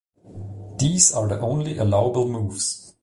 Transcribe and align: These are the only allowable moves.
These 0.79 1.13
are 1.13 1.27
the 1.27 1.37
only 1.41 1.77
allowable 1.77 2.27
moves. 2.27 2.95